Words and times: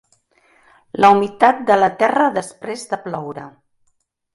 La 1.05 1.11
humitat 1.17 1.61
de 1.69 1.79
la 1.83 1.93
terra 2.03 2.33
després 2.41 2.91
de 2.95 3.03
ploure. 3.09 3.51